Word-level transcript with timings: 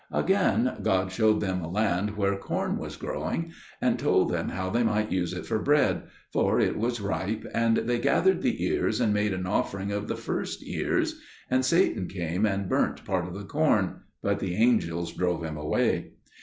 Again, 0.11 0.77
God 0.81 1.11
showed 1.11 1.41
them 1.41 1.61
a 1.61 1.69
land 1.69 2.17
where 2.17 2.35
corn 2.35 2.79
was 2.79 2.95
growing, 2.95 3.51
and 3.79 3.99
told 3.99 4.31
them 4.31 4.49
how 4.49 4.71
they 4.71 4.81
might 4.81 5.11
use 5.11 5.31
it 5.31 5.45
for 5.45 5.59
bread; 5.59 6.05
for 6.33 6.59
it 6.59 6.75
was 6.75 6.99
ripe, 6.99 7.45
and 7.53 7.77
they 7.77 7.99
gathered 7.99 8.41
the 8.41 8.65
ears 8.65 8.99
and 8.99 9.13
made 9.13 9.31
an 9.31 9.45
offering 9.45 9.91
of 9.91 10.07
the 10.07 10.15
first 10.17 10.67
ears. 10.67 11.21
And 11.51 11.63
Satan 11.63 12.07
came 12.07 12.47
and 12.47 12.67
burnt 12.67 13.05
part 13.05 13.27
of 13.27 13.35
the 13.35 13.45
corn; 13.45 13.97
but 14.23 14.39
the 14.39 14.55
angels 14.55 15.13
drove 15.13 15.43
him 15.43 15.55
away. 15.55 16.13